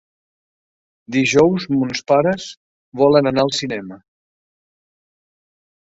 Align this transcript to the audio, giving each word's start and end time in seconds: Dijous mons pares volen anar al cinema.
Dijous 1.15 1.67
mons 1.75 2.01
pares 2.13 2.49
volen 3.05 3.33
anar 3.35 3.47
al 3.47 3.55
cinema. 3.61 4.03